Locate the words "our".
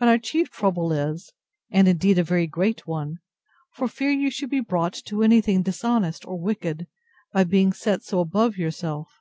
0.08-0.18